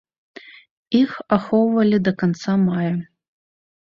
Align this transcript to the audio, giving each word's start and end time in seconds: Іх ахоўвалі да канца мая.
Іх 0.99 1.11
ахоўвалі 1.37 1.97
да 2.07 2.13
канца 2.21 2.55
мая. 2.65 2.93